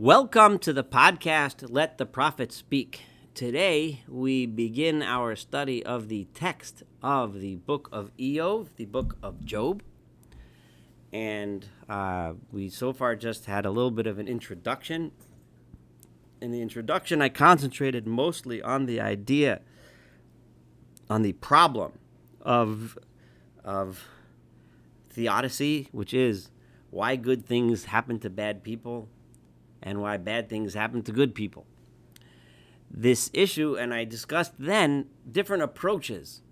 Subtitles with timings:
[0.00, 3.02] Welcome to the podcast, Let the Prophet Speak.
[3.34, 9.16] Today, we begin our study of the text of the book of Iyov, the book
[9.24, 9.82] of Job.
[11.12, 15.10] And uh, we so far just had a little bit of an introduction.
[16.40, 19.62] In the introduction, I concentrated mostly on the idea,
[21.10, 21.98] on the problem
[22.40, 22.96] of,
[23.64, 24.04] of
[25.10, 26.52] theodicy, which is
[26.90, 29.08] why good things happen to bad people
[29.88, 31.64] and why bad things happen to good people.
[32.90, 36.42] This issue, and I discussed then different approaches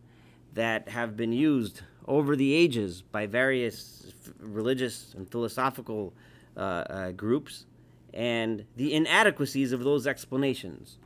[0.54, 4.10] that have been used over the ages by various
[4.40, 6.14] religious and philosophical
[6.56, 7.66] uh, uh, groups
[8.14, 10.98] and the inadequacies of those explanations.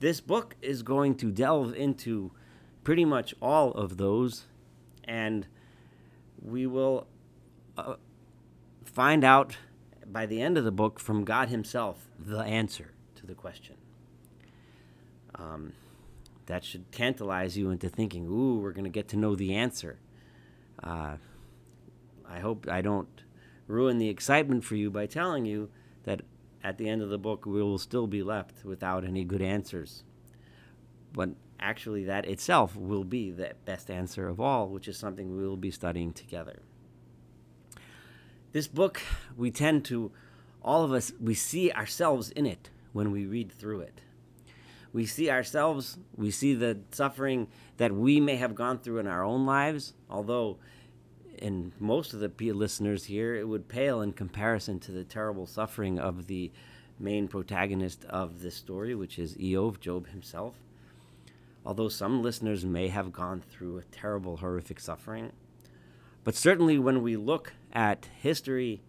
[0.00, 2.32] This book is going to delve into
[2.82, 4.46] pretty much all of those,
[5.04, 5.46] and
[6.40, 7.06] we will
[7.78, 7.94] uh,
[8.84, 9.56] find out
[10.12, 13.76] by the end of the book from God Himself the answer to the question.
[15.34, 15.72] Um,
[16.46, 19.98] that should tantalize you into thinking, ooh, we're going to get to know the answer.
[20.82, 21.16] Uh,
[22.28, 23.08] I hope I don't
[23.66, 25.70] ruin the excitement for you by telling you
[26.04, 26.22] that
[26.62, 30.04] at the end of the book we will still be left without any good answers.
[31.12, 35.46] But actually, that itself will be the best answer of all, which is something we
[35.46, 36.60] will be studying together.
[38.52, 39.00] This book,
[39.34, 40.12] we tend to,
[40.62, 44.02] all of us, we see ourselves in it when we read through it.
[44.92, 49.24] We see ourselves, we see the suffering that we may have gone through in our
[49.24, 50.58] own lives, although
[51.38, 55.98] in most of the listeners here, it would pale in comparison to the terrible suffering
[55.98, 56.52] of the
[57.00, 60.56] main protagonist of this story, which is Iyov, Job himself.
[61.64, 65.32] Although some listeners may have gone through a terrible, horrific suffering,
[66.22, 68.82] but certainly when we look at history,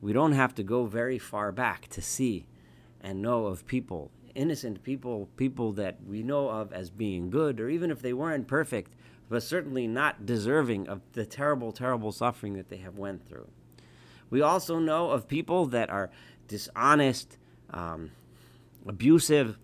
[0.00, 2.46] we don't have to go very far back to see
[3.00, 7.68] and know of people, innocent people, people that we know of as being good, or
[7.68, 8.94] even if they weren't perfect,
[9.28, 13.48] but certainly not deserving of the terrible, terrible suffering that they have went through.
[14.28, 16.10] We also know of people that are
[16.48, 17.38] dishonest,
[17.70, 18.10] um,
[18.86, 19.58] abusive,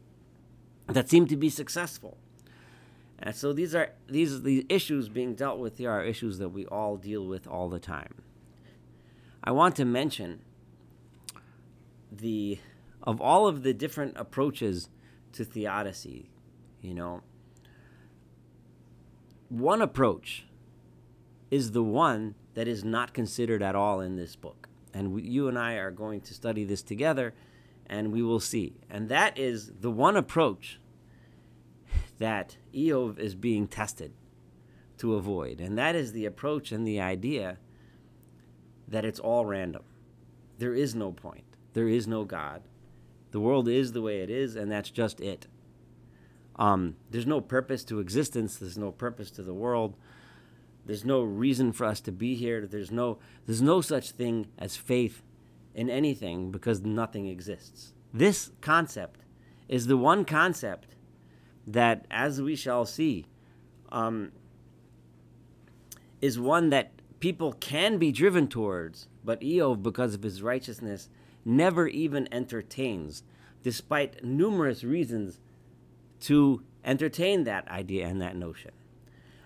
[0.86, 2.16] that seem to be successful.
[3.18, 6.66] And so these are these the issues being dealt with here are issues that we
[6.66, 8.22] all deal with all the time.
[9.44, 10.40] I want to mention
[12.10, 12.58] the
[13.02, 14.88] of all of the different approaches
[15.32, 16.30] to theodicy,
[16.80, 17.22] you know,
[19.48, 20.46] one approach
[21.50, 24.68] is the one that is not considered at all in this book.
[24.94, 27.34] And we, you and I are going to study this together
[27.86, 28.76] and we will see.
[28.88, 30.80] And that is the one approach
[32.18, 34.12] that Iyov is being tested
[34.98, 35.60] to avoid.
[35.60, 37.58] And that is the approach and the idea
[38.92, 39.82] that it's all random.
[40.58, 42.62] There is no point, there is no God.
[43.32, 45.46] The world is the way it is, and that's just it.
[46.56, 48.56] Um, there's no purpose to existence.
[48.56, 49.96] There's no purpose to the world.
[50.84, 52.66] There's no reason for us to be here.
[52.66, 55.22] There's no there's no such thing as faith
[55.74, 57.94] in anything because nothing exists.
[58.12, 59.24] This concept
[59.68, 60.96] is the one concept
[61.66, 63.26] that, as we shall see,
[63.90, 64.32] um,
[66.20, 71.08] is one that people can be driven towards, but Iyov, because of his righteousness,
[71.44, 73.22] never even entertains,
[73.62, 75.38] despite numerous reasons
[76.18, 78.72] to entertain that idea and that notion.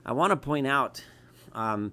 [0.07, 1.05] I want to point out
[1.53, 1.93] um,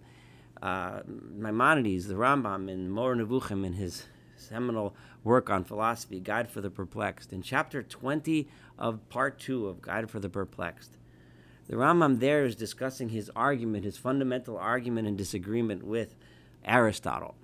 [0.61, 4.05] uh, Maimonides, the Rambam, in Moreh Nevuchim, in his
[4.37, 4.95] seminal
[5.25, 8.47] work on philosophy, Guide for the Perplexed, in chapter 20
[8.79, 10.97] of part 2 of Guide for the Perplexed.
[11.67, 16.15] The Rambam there is discussing his argument, his fundamental argument and disagreement with
[16.65, 17.35] Aristotle.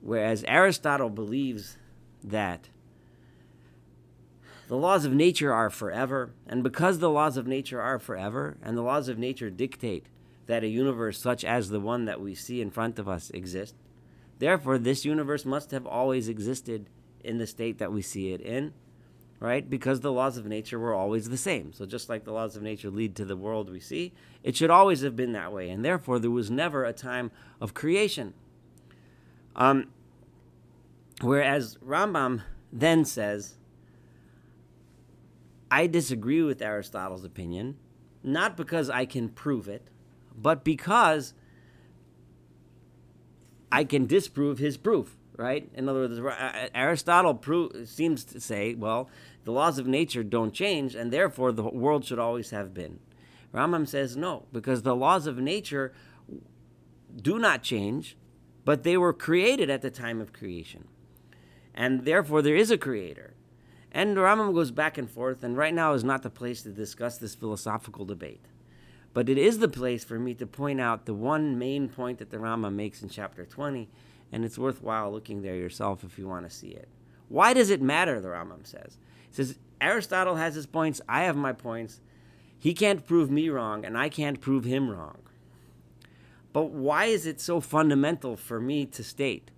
[0.00, 1.76] Whereas Aristotle believes
[2.22, 2.68] that
[4.68, 8.76] the laws of nature are forever, and because the laws of nature are forever, and
[8.76, 10.06] the laws of nature dictate
[10.46, 13.76] that a universe such as the one that we see in front of us exists,
[14.38, 16.86] Therefore, this universe must have always existed
[17.24, 18.72] in the state that we see it in,
[19.40, 19.68] right?
[19.68, 21.72] Because the laws of nature were always the same.
[21.72, 24.12] So, just like the laws of nature lead to the world we see,
[24.42, 25.70] it should always have been that way.
[25.70, 27.30] And therefore, there was never a time
[27.60, 28.34] of creation.
[29.54, 29.88] Um,
[31.20, 32.42] whereas Rambam
[32.72, 33.56] then says,
[35.70, 37.76] I disagree with Aristotle's opinion,
[38.22, 39.88] not because I can prove it,
[40.36, 41.34] but because
[43.70, 45.70] I can disprove his proof, right?
[45.74, 46.20] In other words,
[46.74, 49.08] Aristotle pro- seems to say, well,
[49.44, 52.98] the laws of nature don't change, and therefore the world should always have been.
[53.54, 55.94] Rambam says no, because the laws of nature
[57.16, 58.16] do not change,
[58.66, 60.84] but they were created at the time of creation.
[61.74, 63.34] and therefore there is a creator.
[63.92, 66.70] And the Rambam goes back and forth, and right now is not the place to
[66.70, 68.44] discuss this philosophical debate.
[69.14, 72.30] But it is the place for me to point out the one main point that
[72.30, 73.88] the Rambam makes in chapter 20,
[74.32, 76.88] and it's worthwhile looking there yourself if you want to see it.
[77.28, 78.98] Why does it matter, the Rambam says?
[79.28, 82.00] He says, Aristotle has his points, I have my points.
[82.58, 85.18] He can't prove me wrong, and I can't prove him wrong.
[86.52, 89.50] But why is it so fundamental for me to state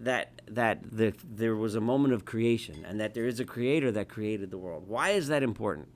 [0.00, 3.90] that that the, there was a moment of creation and that there is a creator
[3.92, 4.84] that created the world?
[4.86, 5.88] Why is that important?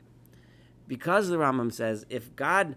[0.89, 2.77] Because the Rambam says if God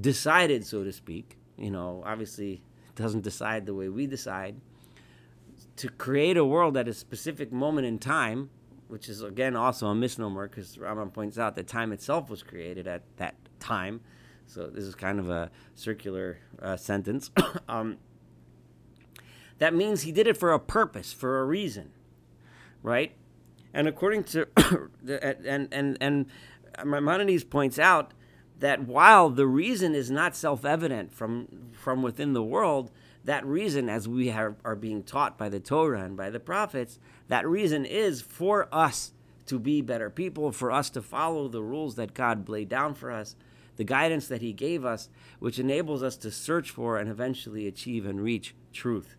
[0.00, 2.62] decided, so to speak, you know, obviously
[2.96, 4.56] doesn't decide the way we decide,
[5.76, 8.50] to create a world at a specific moment in time,
[8.88, 12.86] which is again also a misnomer because Rambam points out that time itself was created
[12.88, 14.00] at that time.
[14.46, 17.30] So this is kind of a circular uh, sentence.
[17.68, 17.98] um,
[19.58, 21.90] that means he did it for a purpose, for a reason,
[22.82, 23.12] right?
[23.74, 24.48] And according to
[25.06, 26.26] and and and
[26.84, 28.12] Maimonides points out
[28.58, 32.90] that while the reason is not self-evident from from within the world,
[33.24, 36.98] that reason, as we have, are being taught by the Torah and by the prophets,
[37.28, 39.12] that reason is for us
[39.46, 43.10] to be better people, for us to follow the rules that God laid down for
[43.10, 43.36] us,
[43.76, 48.06] the guidance that He gave us, which enables us to search for and eventually achieve
[48.06, 49.16] and reach truth,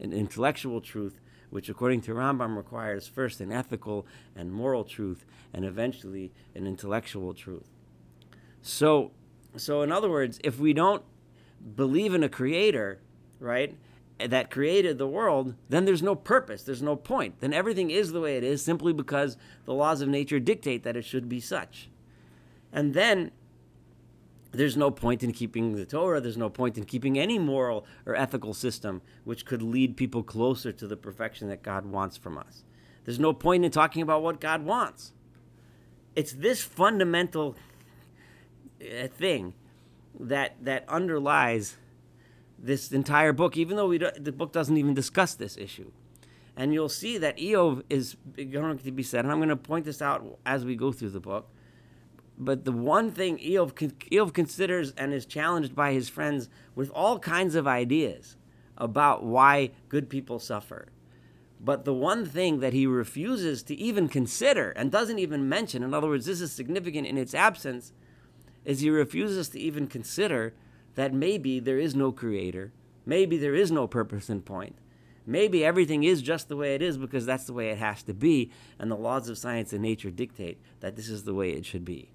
[0.00, 1.20] an intellectual truth,
[1.50, 7.34] which according to Rambam requires first an ethical and moral truth, and eventually an intellectual
[7.34, 7.71] truth.
[8.62, 9.10] So,
[9.56, 11.02] so in other words, if we don't
[11.76, 13.00] believe in a creator,
[13.38, 13.76] right,
[14.18, 17.40] that created the world, then there's no purpose, there's no point.
[17.40, 20.96] Then everything is the way it is simply because the laws of nature dictate that
[20.96, 21.90] it should be such.
[22.72, 23.32] And then
[24.52, 28.14] there's no point in keeping the Torah, there's no point in keeping any moral or
[28.14, 32.62] ethical system which could lead people closer to the perfection that God wants from us.
[33.04, 35.12] There's no point in talking about what God wants.
[36.14, 37.56] It's this fundamental
[38.82, 39.54] uh, thing
[40.18, 41.76] that that underlies
[42.58, 45.90] this entire book, even though we the book doesn't even discuss this issue.
[46.56, 49.86] And you'll see that Eov is going to be said, and I'm going to point
[49.86, 51.48] this out as we go through the book.
[52.38, 53.72] But the one thing Eov,
[54.10, 58.36] Eov considers and is challenged by his friends with all kinds of ideas
[58.76, 60.88] about why good people suffer.
[61.60, 65.94] But the one thing that he refuses to even consider and doesn't even mention, in
[65.94, 67.92] other words, this is significant in its absence,
[68.64, 70.54] is he refuses to even consider
[70.94, 72.72] that maybe there is no creator,
[73.06, 74.76] maybe there is no purpose and point.
[75.24, 78.14] Maybe everything is just the way it is because that's the way it has to
[78.14, 81.64] be, and the laws of science and nature dictate that this is the way it
[81.64, 82.10] should be.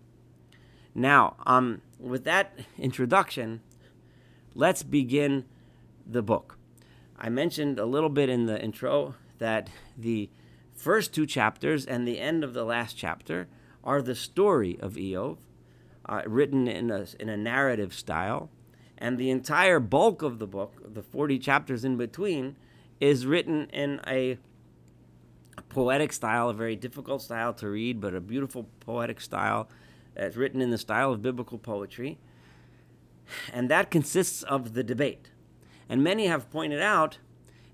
[0.94, 3.62] Now, um, with that introduction,
[4.56, 5.46] let's begin
[6.06, 6.58] the book.
[7.18, 10.30] I mentioned a little bit in the intro that the
[10.74, 13.48] first two chapters and the end of the last chapter
[13.84, 15.38] are the story of Eov,
[16.08, 18.50] uh, written in a, in a narrative style
[18.98, 22.56] and the entire bulk of the book, the 40 chapters in between,
[23.00, 24.38] is written in a
[25.70, 29.70] poetic style, a very difficult style to read, but a beautiful poetic style.
[30.16, 32.18] It's written in the style of biblical poetry.
[33.54, 35.30] And that consists of the debate.
[35.90, 37.20] And many have pointed out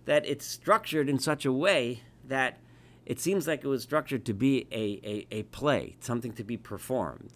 [0.05, 2.57] that it's structured in such a way that
[3.05, 6.57] it seems like it was structured to be a, a, a play, something to be
[6.57, 7.31] performed.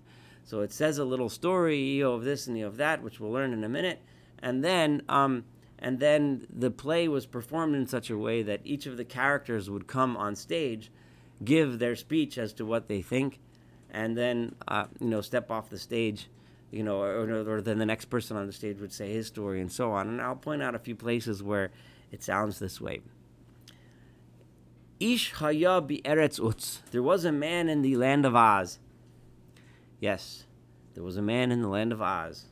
[0.47, 3.65] So it says a little story, of this and of that, which we'll learn in
[3.65, 3.99] a minute,
[4.39, 5.43] and then um,
[5.77, 9.69] and then the play was performed in such a way that each of the characters
[9.69, 10.89] would come on stage,
[11.43, 13.41] give their speech as to what they think,
[13.91, 16.29] and then uh, you know step off the stage,
[16.71, 19.59] you know, or, or then the next person on the stage would say his story
[19.59, 20.07] and so on.
[20.07, 21.71] And I'll point out a few places where
[22.09, 23.01] it sounds this way.
[25.01, 26.79] Ish eretz utz.
[26.91, 28.79] There was a man in the land of Oz
[29.99, 30.45] Yes,
[30.93, 32.45] there was a man in the land of Oz.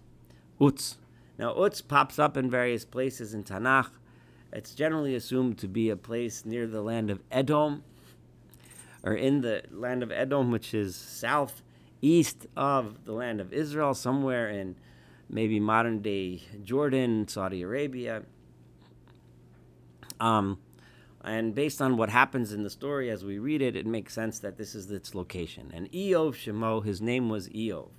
[0.59, 0.95] Utz.
[1.37, 3.89] Now, Utz pops up in various places in Tanakh.
[4.53, 7.83] It's generally assumed to be a place near the land of Edom,
[9.03, 11.61] or in the land of Edom, which is south
[12.01, 14.75] east of the land of Israel, somewhere in
[15.29, 18.23] maybe modern day Jordan, Saudi Arabia.
[20.19, 20.59] Um,
[21.25, 24.39] and based on what happens in the story as we read it, it makes sense
[24.39, 25.71] that this is its location.
[25.73, 27.89] And Eov Shemo, his name was Eov.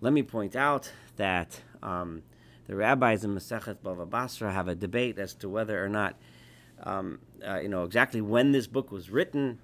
[0.00, 2.22] Let me point out that um,
[2.66, 6.16] the rabbis in Masechet Bava Basra have a debate as to whether or not,
[6.84, 9.58] um, uh, you know, exactly when this book was written,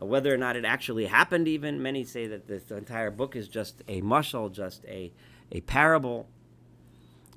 [0.00, 1.48] uh, whether or not it actually happened.
[1.48, 5.12] Even many say that this entire book is just a mushal, just a
[5.50, 6.28] a parable.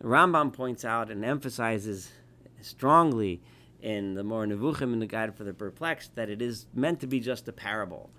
[0.01, 2.11] Rambam points out and emphasizes
[2.61, 3.41] strongly
[3.81, 7.07] in the Moreh Nevuchim in the Guide for the Perplexed that it is meant to
[7.07, 8.09] be just a parable.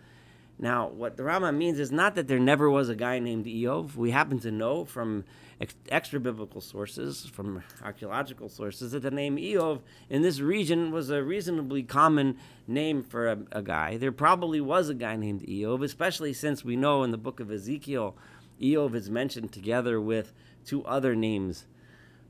[0.60, 3.94] Now, what the Rambam means is not that there never was a guy named Eov.
[3.94, 5.24] We happen to know from
[5.60, 11.10] ex- extra biblical sources, from archaeological sources, that the name Eov in this region was
[11.10, 13.98] a reasonably common name for a, a guy.
[13.98, 17.52] There probably was a guy named Eov, especially since we know in the book of
[17.52, 18.16] Ezekiel,
[18.60, 20.32] Eov is mentioned together with
[20.64, 21.66] two other names,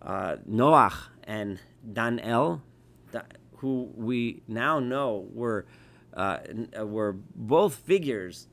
[0.03, 2.61] uh, Noach and Danel,
[3.59, 5.67] who we now know were
[6.15, 6.39] uh,
[6.79, 8.49] uh, were both figures.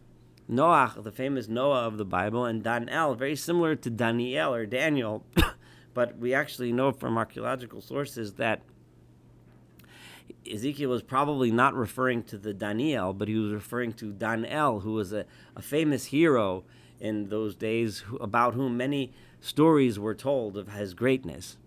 [0.48, 5.26] Noah, the famous Noah of the Bible, and Daniel, very similar to Daniel or Daniel,
[5.96, 8.62] but we actually know from archaeological sources that
[10.52, 14.94] Ezekiel was probably not referring to the Daniel, but he was referring to Daniel, who
[14.94, 16.64] was a, a famous hero
[17.00, 21.58] in those days, who, about whom many stories were told of his greatness.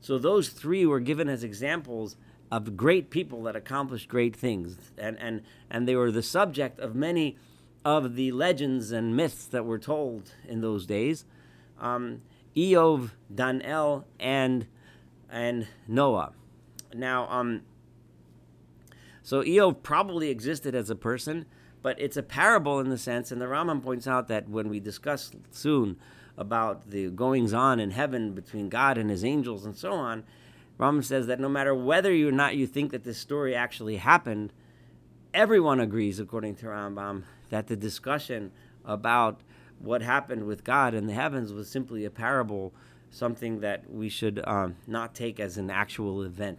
[0.00, 2.16] So those three were given as examples
[2.52, 5.40] of great people that accomplished great things, and and
[5.70, 7.38] and they were the subject of many
[7.82, 11.24] of the legends and myths that were told in those days.
[11.80, 12.20] Um,
[12.54, 14.66] Eov, Danel, and
[15.30, 16.34] and Noah.
[16.94, 17.62] Now, um,
[19.22, 21.46] so Eov probably existed as a person,
[21.80, 24.78] but it's a parable in the sense, and the Rambam points out that when we
[24.78, 25.96] discuss soon
[26.36, 30.24] about the goings on in heaven between God and his angels and so on,
[30.82, 34.52] Rambam says that no matter whether or not you think that this story actually happened,
[35.32, 38.50] everyone agrees, according to Rambam, that the discussion
[38.84, 39.42] about
[39.78, 42.74] what happened with God in the heavens was simply a parable,
[43.10, 46.58] something that we should um, not take as an actual event,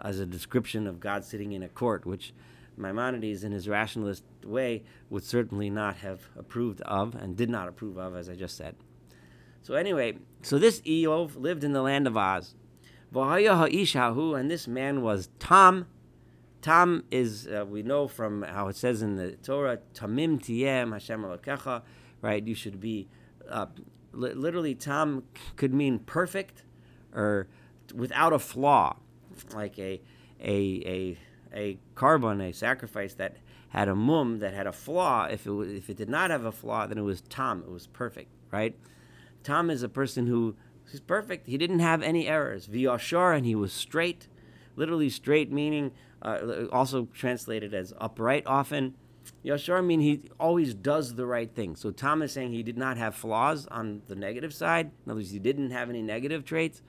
[0.00, 2.32] as a description of God sitting in a court, which
[2.76, 7.96] Maimonides, in his rationalist way, would certainly not have approved of and did not approve
[7.96, 8.76] of, as I just said.
[9.62, 12.54] So, anyway, so this Eov lived in the land of Oz.
[13.12, 15.86] And this man was Tom.
[16.62, 21.22] Tom is, uh, we know from how it says in the Torah, Tamim Tiem Hashem
[21.22, 21.82] Elokecha,
[22.20, 22.44] right?
[22.44, 23.08] You should be,
[23.48, 23.66] uh,
[24.12, 25.22] li- literally, Tom
[25.54, 26.64] could mean perfect
[27.14, 27.46] or
[27.94, 28.96] without a flaw,
[29.54, 30.00] like a,
[30.40, 31.18] a, a,
[31.54, 33.36] a korban, a sacrifice that
[33.68, 35.26] had a mum, that had a flaw.
[35.26, 37.86] If it, if it did not have a flaw, then it was Tom, it was
[37.86, 38.76] perfect, right?
[39.44, 40.56] Tom is a person who
[40.90, 41.46] He's perfect.
[41.46, 42.68] He didn't have any errors.
[42.68, 44.28] V'yashar, and he was straight.
[44.76, 48.94] Literally straight, meaning uh, also translated as upright often.
[49.44, 51.76] Yashar mean he always does the right thing.
[51.76, 54.90] So Tom is saying he did not have flaws on the negative side.
[55.04, 56.82] In other words, he didn't have any negative traits.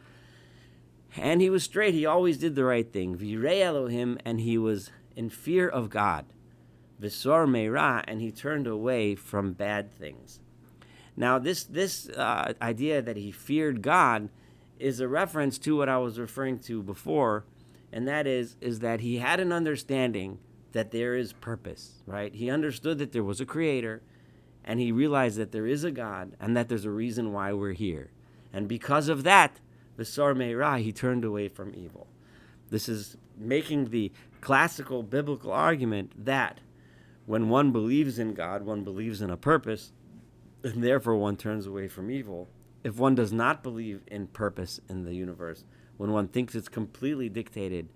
[1.16, 1.94] And he was straight.
[1.94, 3.18] He always did the right thing.
[3.18, 6.26] Virei Elohim, and he was in fear of God.
[7.00, 10.40] Visor Meira, and he turned away from bad things.
[11.18, 14.30] Now, this this uh, idea that he feared God
[14.80, 17.44] is a reference to what I was referring to before,
[17.92, 20.38] and that is is that he had an understanding
[20.74, 22.04] that there is purpose.
[22.06, 22.34] Right?
[22.34, 24.04] He understood that there was a creator,
[24.64, 27.74] and he realized that there is a God and that there's a reason why we're
[27.74, 28.12] here.
[28.54, 29.60] And because of that,
[29.96, 32.08] the Meirah, he turned away from evil.
[32.70, 36.60] This is making the classical biblical argument that
[37.26, 39.92] when one believes in God, one believes in a purpose,
[40.64, 42.48] and therefore one turns away from evil.
[42.84, 45.66] If one does not believe in purpose in the universe,
[45.98, 47.90] when one thinks it's completely dictated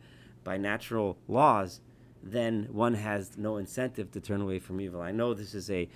[0.44, 1.82] by natural laws,
[2.24, 5.02] then one has no incentive to turn away from evil.
[5.02, 5.88] I know this is a,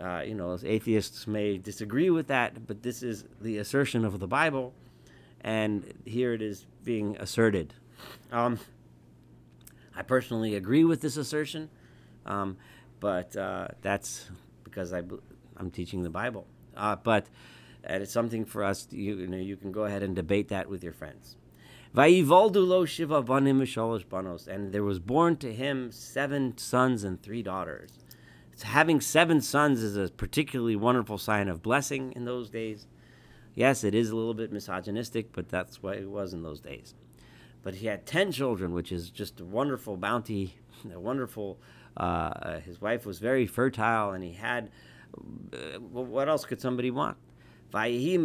[0.00, 4.26] uh, you know, atheists may disagree with that, but this is the assertion of the
[4.26, 4.74] Bible,
[5.40, 7.74] and here it is being asserted.
[8.32, 8.58] Um,
[9.94, 11.68] I personally agree with this assertion,
[12.24, 12.56] um,
[12.98, 14.30] but uh, that's
[14.64, 15.02] because I,
[15.60, 16.46] I'm teaching the Bible.
[16.76, 17.26] Uh, but
[17.84, 18.86] it's something for us.
[18.86, 21.36] To, you, you, know, you can go ahead and debate that with your friends.
[24.46, 27.90] and there was born to him seven sons and three daughters.
[28.54, 32.86] So having seven sons is a particularly wonderful sign of blessing in those days.
[33.54, 36.94] Yes, it is a little bit misogynistic, but that's what it was in those days.
[37.62, 40.54] But he had ten children, which is just a wonderful bounty,
[40.94, 41.58] a wonderful.
[41.96, 44.68] Uh, his wife was very fertile, and he had uh,
[45.80, 47.16] what else could somebody want?
[47.72, 48.16] He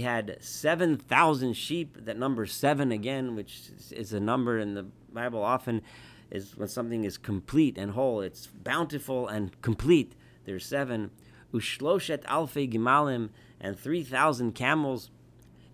[0.00, 2.04] had 7,000 sheep.
[2.04, 5.82] That number seven again, which is a number in the Bible often
[6.30, 8.20] is when something is complete and whole.
[8.20, 10.14] It's bountiful and complete.
[10.44, 11.10] There's seven.
[11.52, 13.30] Ushloshet alfe gimalim
[13.60, 15.10] and 3,000 camels.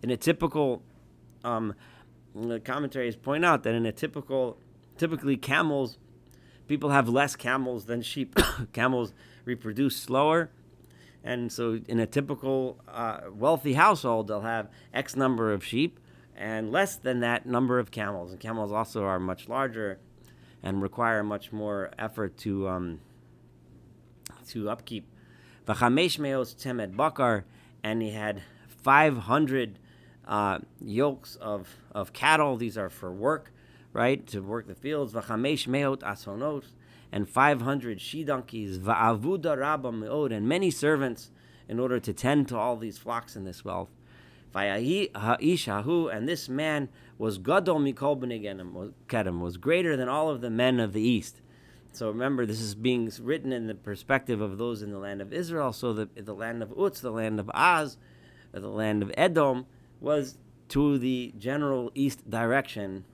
[0.03, 0.83] In a typical,
[1.45, 1.75] um,
[2.65, 4.59] commentaries point out that in a typical,
[4.97, 5.99] typically camels
[6.69, 8.37] people have less camels than sheep.
[8.73, 9.13] camels
[9.45, 10.51] reproduce slower.
[11.25, 15.99] And so, in a typical uh, wealthy household, they'll have X number of sheep
[16.37, 18.31] and less than that number of camels.
[18.31, 19.99] And camels also are much larger
[20.63, 23.01] and require much more effort to um,
[24.49, 25.07] to upkeep.
[25.67, 27.45] V'chamesh meos temed bakar,
[27.83, 29.79] and he had 500
[30.27, 32.57] uh, yokes of, of cattle.
[32.57, 33.53] These are for work,
[33.93, 34.27] right?
[34.29, 35.13] To work the fields.
[35.13, 36.65] V'chamesh meot asonot,
[37.11, 38.79] and 500 she donkeys.
[38.79, 41.31] Va'avuda rabba meod, and many servants
[41.69, 43.91] in order to tend to all these flocks and this wealth.
[44.55, 50.93] And this man was gadol mikol kedem, was greater than all of the men of
[50.93, 51.43] the east.
[51.93, 55.33] So remember, this is being written in the perspective of those in the land of
[55.33, 55.73] Israel.
[55.73, 57.97] So the, the land of Utz, the land of Az,
[58.53, 59.67] the land of Edom,
[60.01, 63.05] was to the general east direction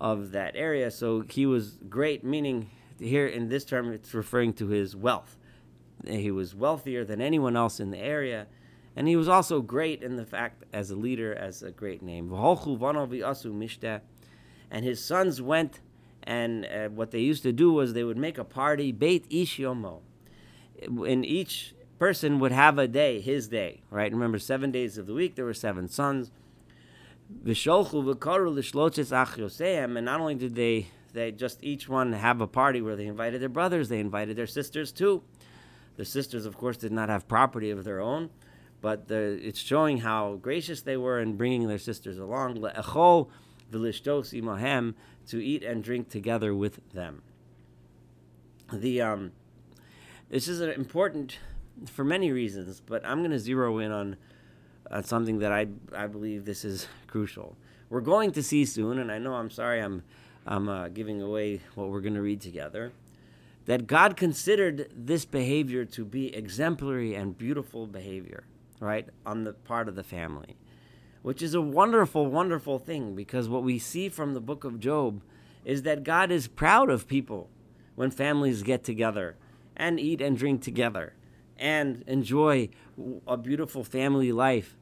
[0.00, 0.90] of that area.
[0.90, 5.36] So he was great, meaning here in this term, it's referring to his wealth.
[6.06, 8.46] He was wealthier than anyone else in the area.
[8.94, 12.32] And he was also great in the fact, as a leader, as a great name.
[14.70, 15.80] And his sons went
[16.26, 19.58] and uh, what they used to do was they would make a party, Beit Ish
[19.58, 20.00] Yomo.
[20.82, 24.12] And each person would have a day, his day, right?
[24.12, 26.32] Remember, seven days of the week, there were seven sons.
[27.28, 27.54] And
[30.04, 33.48] not only did they, they just each one have a party where they invited their
[33.48, 35.22] brothers, they invited their sisters too.
[35.96, 38.30] The sisters, of course, did not have property of their own,
[38.82, 43.28] but the, it's showing how gracious they were in bringing their sisters along Le'echol
[43.72, 44.94] v'lishtos imahem,
[45.28, 47.22] to eat and drink together with them.
[48.72, 49.32] The um,
[50.28, 51.38] this is important
[51.86, 54.16] for many reasons, but I'm going to zero in on,
[54.90, 57.56] on something that I I believe this is crucial.
[57.88, 60.02] We're going to see soon, and I know I'm sorry I'm
[60.46, 62.92] I'm uh, giving away what we're going to read together.
[63.66, 68.44] That God considered this behavior to be exemplary and beautiful behavior,
[68.78, 70.56] right, on the part of the family
[71.26, 75.20] which is a wonderful, wonderful thing because what we see from the book of Job
[75.64, 77.50] is that God is proud of people
[77.96, 79.34] when families get together
[79.76, 81.14] and eat and drink together
[81.58, 82.68] and enjoy
[83.26, 84.75] a beautiful family life.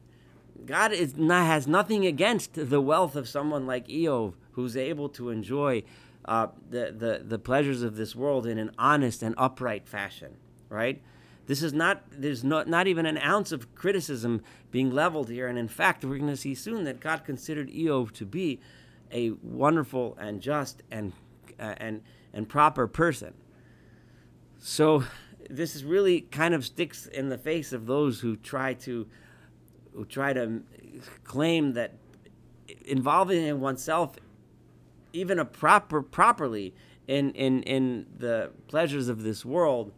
[0.65, 5.29] God is not, has nothing against the wealth of someone like Eov who's able to
[5.29, 5.83] enjoy
[6.25, 10.37] uh, the, the, the pleasures of this world in an honest and upright fashion,
[10.69, 11.01] right?
[11.47, 14.41] This is not, there's not, not even an ounce of criticism
[14.71, 15.47] being leveled here.
[15.47, 18.59] And in fact, we're going to see soon that God considered Eov to be
[19.11, 21.13] a wonderful and just and,
[21.59, 22.01] uh, and,
[22.33, 23.33] and proper person.
[24.57, 25.03] So
[25.49, 29.05] this is really kind of sticks in the face of those who try to,
[29.95, 30.61] who try to
[31.23, 31.93] claim that
[32.85, 34.15] involving oneself
[35.13, 36.73] even a proper properly
[37.07, 39.91] in, in, in the pleasures of this world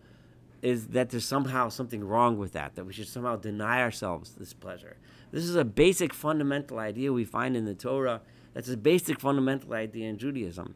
[0.62, 4.54] is that there's somehow something wrong with that, that we should somehow deny ourselves this
[4.54, 4.98] pleasure.
[5.32, 8.22] This is a basic fundamental idea we find in the Torah.
[8.54, 10.76] That's a basic fundamental idea in Judaism.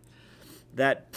[0.74, 1.08] That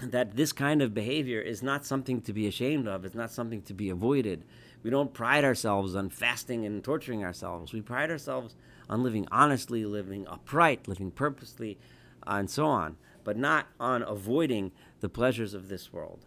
[0.00, 3.62] that this kind of behavior is not something to be ashamed of, it's not something
[3.62, 4.42] to be avoided.
[4.82, 7.72] We don't pride ourselves on fasting and torturing ourselves.
[7.72, 8.56] We pride ourselves
[8.90, 11.78] on living honestly, living upright, living purposely,
[12.26, 16.26] and so on, but not on avoiding the pleasures of this world.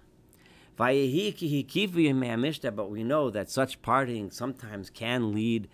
[0.77, 1.03] But we
[3.03, 5.67] know that such partying sometimes can lead,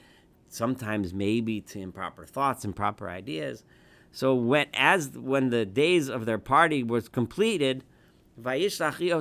[0.48, 3.64] sometimes maybe to improper thoughts, improper ideas.
[4.12, 7.84] So when as when the days of their party was completed,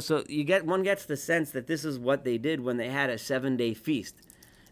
[0.00, 2.88] so you get one gets the sense that this is what they did when they
[2.88, 4.16] had a seven day feast.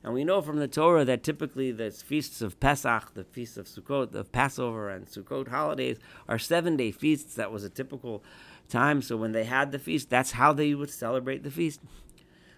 [0.05, 3.67] And we know from the Torah that typically the feasts of Pesach, the feasts of
[3.67, 5.99] Sukkot, of Passover and Sukkot holidays
[6.29, 7.35] are seven day feasts.
[7.35, 8.23] That was a typical
[8.69, 9.03] time.
[9.03, 11.81] So when they had the feast, that's how they would celebrate the feast.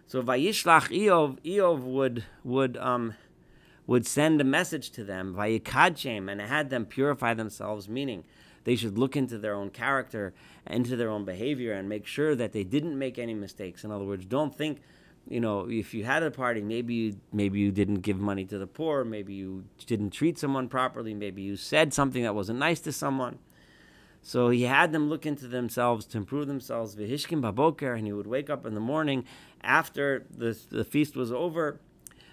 [0.06, 3.14] So Vayishlach Eov, Eov would would um
[3.86, 8.24] would send a message to them, Vayikadchem, and had them purify themselves, meaning
[8.70, 10.32] they should look into their own character,
[10.64, 13.82] into their own behavior, and make sure that they didn't make any mistakes.
[13.82, 14.78] In other words, don't think,
[15.28, 18.58] you know, if you had a party, maybe you maybe you didn't give money to
[18.58, 22.78] the poor, maybe you didn't treat someone properly, maybe you said something that wasn't nice
[22.82, 23.40] to someone.
[24.22, 26.94] So he had them look into themselves to improve themselves.
[26.94, 29.24] Vihishkim baboker, and he would wake up in the morning
[29.62, 31.80] after the, the feast was over.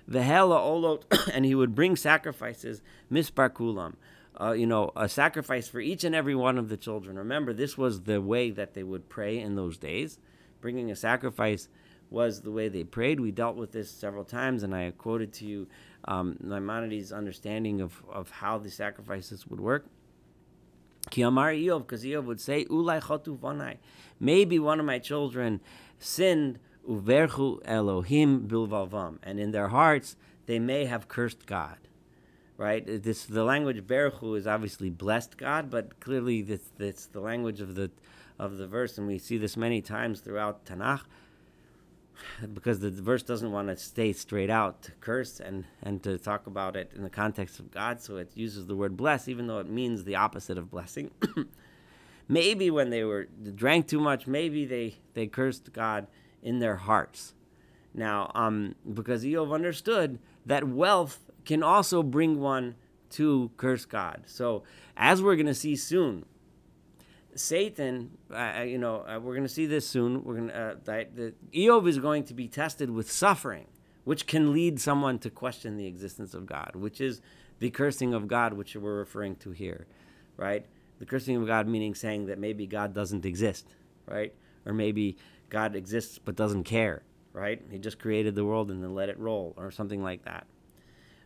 [0.07, 1.01] Vehela olot,
[1.33, 3.95] and he would bring sacrifices, mispar kulam.
[4.39, 7.17] Uh, you know, a sacrifice for each and every one of the children.
[7.17, 10.19] Remember, this was the way that they would pray in those days.
[10.61, 11.69] Bringing a sacrifice
[12.09, 13.19] was the way they prayed.
[13.19, 15.67] We dealt with this several times, and I quoted to you
[16.05, 19.87] um, Maimonides' understanding of, of how the sacrifices would work.
[21.09, 23.77] Ki Amar Eov, because Eov would say, Ulai chotu vanai.
[24.19, 25.61] Maybe one of my children
[25.99, 31.77] sinned, uverchu Elohim bilvalvam, and in their hearts they may have cursed God.
[32.57, 32.83] Right?
[32.85, 37.75] This the language Beruchu is obviously blessed God, but clearly this it's the language of
[37.75, 37.91] the
[38.39, 41.01] of the verse, and we see this many times throughout Tanakh
[42.53, 46.47] because the verse doesn't want to stay straight out to curse and, and to talk
[46.47, 49.59] about it in the context of God, so it uses the word bless, even though
[49.59, 51.11] it means the opposite of blessing.
[52.27, 56.07] maybe when they were drank too much, maybe they, they cursed God
[56.41, 57.33] in their hearts.
[57.93, 62.75] Now, um, because Eov understood that wealth can also bring one
[63.09, 64.23] to curse God.
[64.27, 64.63] So,
[64.95, 66.25] as we're going to see soon,
[67.33, 70.23] Satan, uh, you know, uh, we're going to see this soon.
[70.23, 71.15] We're going to that
[71.53, 73.67] Eov is going to be tested with suffering,
[74.03, 77.21] which can lead someone to question the existence of God, which is
[77.59, 79.87] the cursing of God, which we're referring to here,
[80.35, 80.65] right?
[80.99, 83.67] The cursing of God meaning saying that maybe God doesn't exist,
[84.05, 84.33] right?
[84.65, 85.17] Or maybe
[85.49, 87.61] God exists but doesn't care, right?
[87.71, 90.47] He just created the world and then let it roll, or something like that,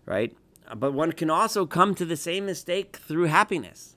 [0.05, 0.35] right?
[0.75, 3.95] But one can also come to the same mistake through happiness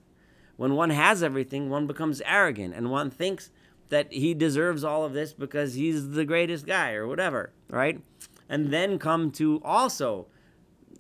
[0.57, 3.51] when one has everything, one becomes arrogant and one thinks
[3.89, 8.01] that he deserves all of this because he's the greatest guy or whatever, right?
[8.49, 10.27] And then come to also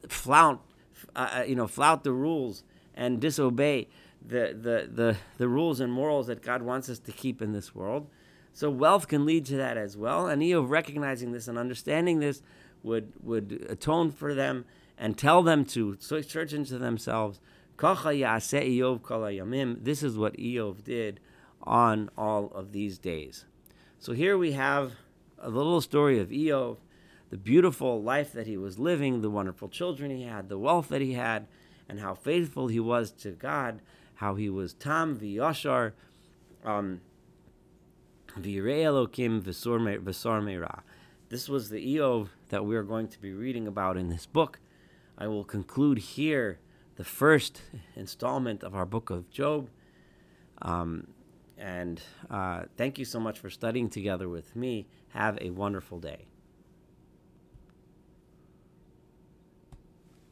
[0.08, 0.62] flout,
[1.14, 2.64] uh, uh, you know, flout the rules
[2.94, 3.88] and disobey
[4.26, 7.74] the, the, the, the rules and morals that God wants us to keep in this
[7.74, 8.08] world.
[8.52, 10.26] So wealth can lead to that as well.
[10.26, 12.42] And Eov recognizing this and understanding this
[12.82, 14.64] would, would atone for them
[14.96, 17.40] and tell them to search into themselves
[17.76, 18.02] this
[20.02, 21.20] is what Eov did
[21.62, 23.44] on all of these days.
[23.98, 24.92] So here we have
[25.38, 26.76] a little story of Eov,
[27.30, 31.00] the beautiful life that he was living, the wonderful children he had, the wealth that
[31.00, 31.48] he had,
[31.88, 33.80] and how faithful he was to God,
[34.16, 35.92] how he was tam v'yashar,
[36.64, 37.00] um,
[38.36, 40.80] Elokim v'sor meira.
[41.28, 44.60] This was the Eov that we are going to be reading about in this book.
[45.16, 46.58] I will conclude here
[46.96, 47.62] the first
[47.96, 49.68] installment of our book of Job.
[50.62, 51.08] Um,
[51.56, 54.86] and uh, thank you so much for studying together with me.
[55.08, 56.26] Have a wonderful day.